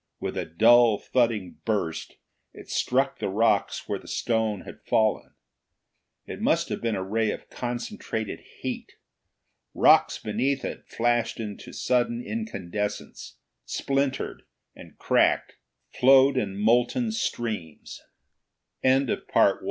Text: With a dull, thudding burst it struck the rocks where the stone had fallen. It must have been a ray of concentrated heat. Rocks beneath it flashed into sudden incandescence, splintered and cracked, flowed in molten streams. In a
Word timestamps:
With 0.19 0.35
a 0.35 0.45
dull, 0.45 0.97
thudding 0.97 1.57
burst 1.63 2.15
it 2.53 2.71
struck 2.71 3.19
the 3.19 3.29
rocks 3.29 3.87
where 3.87 3.99
the 3.99 4.07
stone 4.07 4.61
had 4.61 4.81
fallen. 4.81 5.35
It 6.25 6.41
must 6.41 6.69
have 6.69 6.81
been 6.81 6.95
a 6.95 7.03
ray 7.03 7.29
of 7.29 7.51
concentrated 7.51 8.39
heat. 8.61 8.93
Rocks 9.75 10.17
beneath 10.17 10.65
it 10.65 10.87
flashed 10.87 11.39
into 11.39 11.71
sudden 11.71 12.23
incandescence, 12.25 13.37
splintered 13.63 14.41
and 14.75 14.97
cracked, 14.97 15.57
flowed 15.93 16.35
in 16.35 16.57
molten 16.59 17.11
streams. 17.11 18.01
In 18.81 19.07
a 19.07 19.17